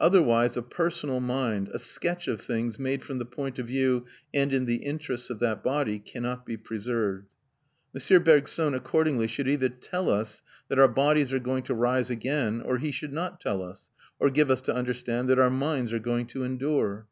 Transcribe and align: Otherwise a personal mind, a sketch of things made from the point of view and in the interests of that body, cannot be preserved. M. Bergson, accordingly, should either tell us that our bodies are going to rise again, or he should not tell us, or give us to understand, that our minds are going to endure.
Otherwise 0.00 0.56
a 0.56 0.62
personal 0.62 1.20
mind, 1.20 1.70
a 1.72 1.78
sketch 1.78 2.26
of 2.26 2.40
things 2.40 2.76
made 2.76 3.04
from 3.04 3.20
the 3.20 3.24
point 3.24 3.56
of 3.56 3.68
view 3.68 4.04
and 4.34 4.52
in 4.52 4.64
the 4.64 4.78
interests 4.78 5.30
of 5.30 5.38
that 5.38 5.62
body, 5.62 6.00
cannot 6.00 6.44
be 6.44 6.56
preserved. 6.56 7.28
M. 7.94 8.22
Bergson, 8.24 8.74
accordingly, 8.74 9.28
should 9.28 9.46
either 9.46 9.68
tell 9.68 10.10
us 10.10 10.42
that 10.66 10.80
our 10.80 10.88
bodies 10.88 11.32
are 11.32 11.38
going 11.38 11.62
to 11.62 11.74
rise 11.74 12.10
again, 12.10 12.60
or 12.62 12.78
he 12.78 12.90
should 12.90 13.12
not 13.12 13.38
tell 13.40 13.62
us, 13.62 13.90
or 14.18 14.28
give 14.28 14.50
us 14.50 14.60
to 14.62 14.74
understand, 14.74 15.28
that 15.30 15.38
our 15.38 15.50
minds 15.50 15.92
are 15.92 16.00
going 16.00 16.26
to 16.26 16.42
endure. 16.42 17.06